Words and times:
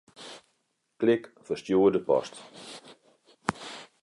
Klik 1.03 1.29
Ferstjoerde 1.49 2.03
post. 2.09 2.43